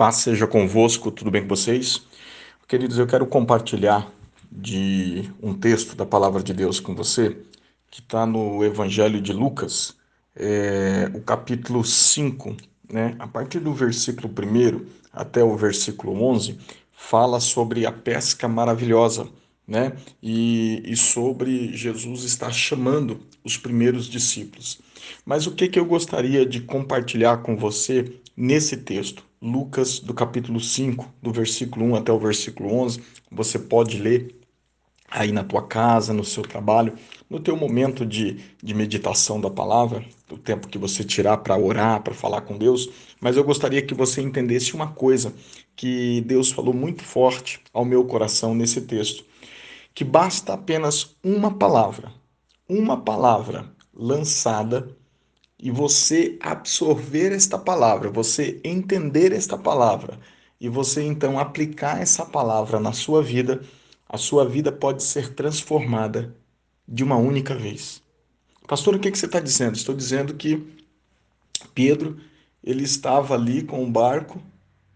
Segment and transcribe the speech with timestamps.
[0.00, 2.06] Paz seja convosco, tudo bem com vocês?
[2.66, 4.10] Queridos, eu quero compartilhar
[4.50, 7.36] de um texto da palavra de Deus com você,
[7.90, 9.94] que está no Evangelho de Lucas,
[10.34, 12.56] é, o capítulo 5,
[12.90, 13.14] né?
[13.18, 16.56] a partir do versículo 1 até o versículo 11,
[16.94, 19.28] fala sobre a pesca maravilhosa.
[19.68, 19.92] Né?
[20.22, 24.80] E, e sobre Jesus estar chamando os primeiros discípulos.
[25.26, 29.28] Mas o que, que eu gostaria de compartilhar com você nesse texto?
[29.42, 33.02] Lucas, do capítulo 5, do versículo 1 até o versículo 11.
[33.30, 34.38] Você pode ler
[35.10, 36.94] aí na tua casa, no seu trabalho,
[37.28, 42.02] no teu momento de, de meditação da palavra, o tempo que você tirar para orar,
[42.02, 42.90] para falar com Deus.
[43.18, 45.34] Mas eu gostaria que você entendesse uma coisa
[45.74, 49.24] que Deus falou muito forte ao meu coração nesse texto,
[49.94, 52.12] que basta apenas uma palavra,
[52.68, 54.96] uma palavra lançada
[55.62, 60.18] e você absorver esta palavra, você entender esta palavra
[60.58, 63.60] e você então aplicar essa palavra na sua vida,
[64.08, 66.34] a sua vida pode ser transformada
[66.88, 68.02] de uma única vez.
[68.66, 69.76] Pastor, o que, que você está dizendo?
[69.76, 70.66] Estou dizendo que
[71.74, 72.16] Pedro
[72.64, 74.40] ele estava ali com o barco,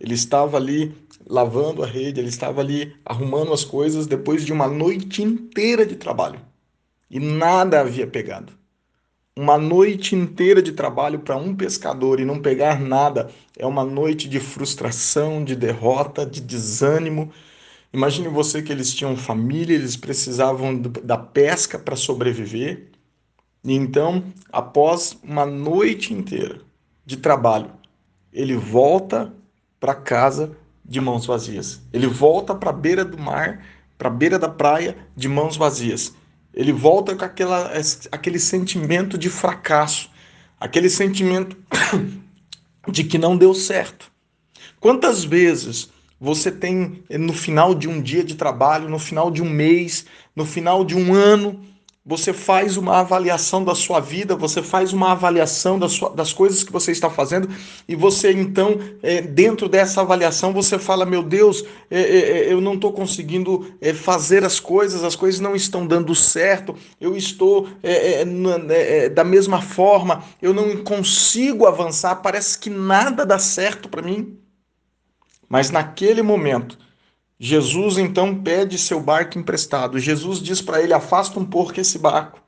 [0.00, 0.94] ele estava ali
[1.26, 5.96] lavando a rede, ele estava ali arrumando as coisas depois de uma noite inteira de
[5.96, 6.40] trabalho
[7.10, 8.57] e nada havia pegado
[9.38, 14.28] uma noite inteira de trabalho para um pescador e não pegar nada é uma noite
[14.28, 17.30] de frustração, de derrota, de desânimo.
[17.92, 22.88] Imagine você que eles tinham família, eles precisavam da pesca para sobreviver.
[23.62, 26.60] E então, após uma noite inteira
[27.06, 27.70] de trabalho,
[28.32, 29.32] ele volta
[29.78, 30.50] para casa
[30.84, 31.80] de mãos vazias.
[31.92, 33.64] Ele volta para a beira do mar,
[33.96, 36.12] para a beira da praia de mãos vazias.
[36.58, 37.70] Ele volta com aquela,
[38.10, 40.10] aquele sentimento de fracasso,
[40.58, 41.56] aquele sentimento
[42.90, 44.10] de que não deu certo.
[44.80, 45.88] Quantas vezes
[46.20, 50.44] você tem no final de um dia de trabalho, no final de um mês, no
[50.44, 51.64] final de um ano,
[52.08, 56.64] você faz uma avaliação da sua vida, você faz uma avaliação das, sua, das coisas
[56.64, 57.50] que você está fazendo,
[57.86, 62.74] e você então, é, dentro dessa avaliação, você fala: Meu Deus, é, é, eu não
[62.74, 69.22] estou conseguindo fazer as coisas, as coisas não estão dando certo, eu estou é, da
[69.22, 74.38] mesma forma, eu não consigo avançar, parece que nada dá certo para mim.
[75.46, 76.78] Mas naquele momento,
[77.40, 79.98] Jesus então pede seu barco emprestado.
[79.98, 82.40] Jesus diz para ele: afasta um pouco esse barco.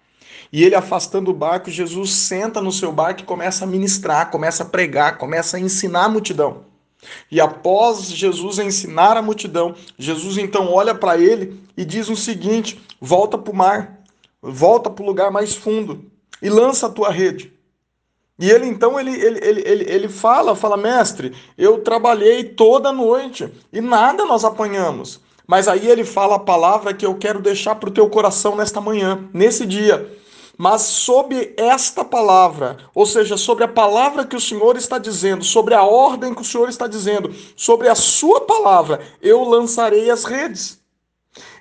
[0.53, 4.65] E ele afastando o barco, Jesus senta no seu barco e começa a ministrar, começa
[4.65, 6.65] a pregar, começa a ensinar a multidão.
[7.31, 12.81] E após Jesus ensinar a multidão, Jesus então olha para ele e diz o seguinte:
[13.01, 14.01] volta para o mar,
[14.43, 16.11] volta para o lugar mais fundo
[16.43, 17.53] e lança a tua rede.
[18.41, 23.53] E ele então ele, ele, ele, ele, ele fala, fala, mestre, eu trabalhei toda noite
[23.71, 25.21] e nada nós apanhamos.
[25.47, 28.81] Mas aí ele fala a palavra que eu quero deixar para o teu coração nesta
[28.81, 30.11] manhã, nesse dia.
[30.57, 35.75] Mas sobre esta palavra, ou seja, sobre a palavra que o Senhor está dizendo, sobre
[35.75, 40.81] a ordem que o Senhor está dizendo, sobre a sua palavra, eu lançarei as redes.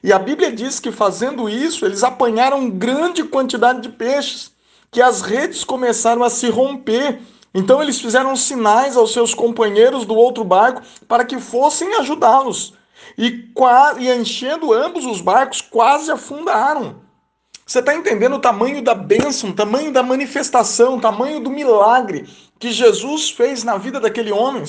[0.02, 4.58] E a Bíblia diz que fazendo isso, eles apanharam grande quantidade de peixes
[4.92, 7.20] que as redes começaram a se romper.
[7.54, 12.74] Então eles fizeram sinais aos seus companheiros do outro barco para que fossem ajudá-los.
[13.18, 13.50] E,
[14.00, 17.02] e enchendo ambos os barcos, quase afundaram.
[17.66, 22.28] Você está entendendo o tamanho da bênção, o tamanho da manifestação, o tamanho do milagre
[22.58, 24.64] que Jesus fez na vida daquele homem?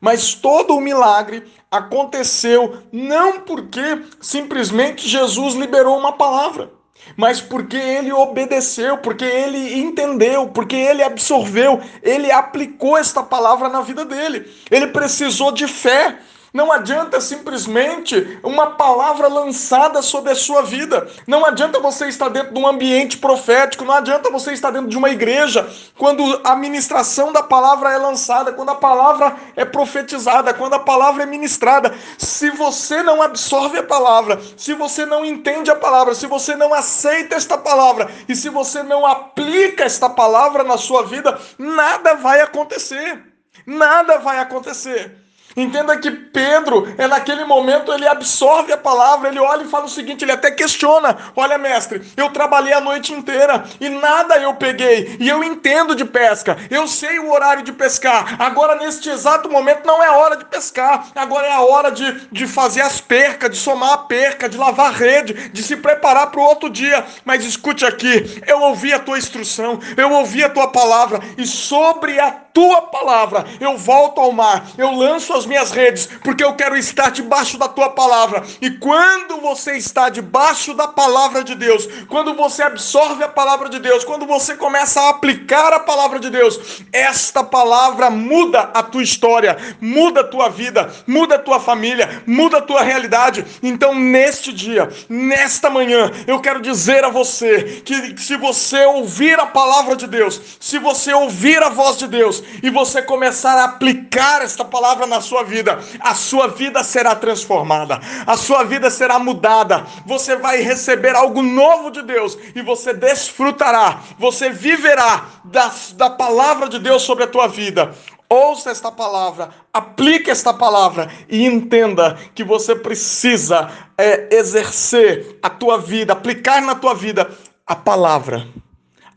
[0.00, 6.70] Mas todo o milagre aconteceu não porque simplesmente Jesus liberou uma palavra
[7.16, 13.82] mas porque ele obedeceu, porque ele entendeu, porque ele absorveu, ele aplicou esta palavra na
[13.82, 14.50] vida dele.
[14.70, 16.18] Ele precisou de fé.
[16.56, 21.06] Não adianta simplesmente uma palavra lançada sobre a sua vida.
[21.26, 23.84] Não adianta você estar dentro de um ambiente profético.
[23.84, 25.68] Não adianta você estar dentro de uma igreja
[25.98, 31.24] quando a ministração da palavra é lançada, quando a palavra é profetizada, quando a palavra
[31.24, 31.94] é ministrada.
[32.16, 36.72] Se você não absorve a palavra, se você não entende a palavra, se você não
[36.72, 42.40] aceita esta palavra e se você não aplica esta palavra na sua vida, nada vai
[42.40, 43.22] acontecer.
[43.66, 45.25] Nada vai acontecer.
[45.56, 49.88] Entenda que Pedro, é naquele momento, ele absorve a palavra, ele olha e fala o
[49.88, 55.16] seguinte, ele até questiona: Olha, mestre, eu trabalhei a noite inteira e nada eu peguei,
[55.18, 58.36] e eu entendo de pesca, eu sei o horário de pescar.
[58.38, 62.46] Agora, neste exato momento, não é hora de pescar, agora é a hora de, de
[62.46, 66.40] fazer as percas, de somar a perca, de lavar a rede, de se preparar para
[66.40, 67.02] o outro dia.
[67.24, 72.20] Mas escute aqui, eu ouvi a tua instrução, eu ouvi a tua palavra, e sobre
[72.20, 76.76] a tua palavra eu volto ao mar, eu lanço as minhas redes, porque eu quero
[76.76, 78.42] estar debaixo da tua palavra.
[78.60, 83.78] E quando você está debaixo da palavra de Deus, quando você absorve a palavra de
[83.78, 89.02] Deus, quando você começa a aplicar a palavra de Deus, esta palavra muda a tua
[89.02, 93.44] história, muda a tua vida, muda a tua família, muda a tua realidade.
[93.62, 99.46] Então, neste dia, nesta manhã, eu quero dizer a você que se você ouvir a
[99.46, 104.42] palavra de Deus, se você ouvir a voz de Deus e você começar a aplicar
[104.42, 109.86] esta palavra na sua vida, a sua vida será transformada, a sua vida será mudada.
[110.06, 116.68] Você vai receber algo novo de Deus e você desfrutará, você viverá da, da palavra
[116.68, 117.94] de Deus sobre a tua vida.
[118.28, 125.78] Ouça esta palavra, aplique esta palavra e entenda que você precisa é, exercer a tua
[125.78, 127.30] vida, aplicar na tua vida
[127.66, 128.48] a palavra.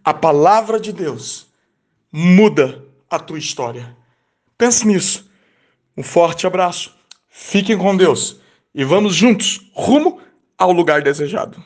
[0.04, 1.48] A palavra de Deus
[2.12, 3.95] muda a tua história.
[4.57, 5.28] Pense nisso.
[5.97, 6.95] Um forte abraço.
[7.27, 8.39] Fiquem com Deus
[8.74, 10.19] e vamos juntos rumo
[10.57, 11.63] ao lugar desejado.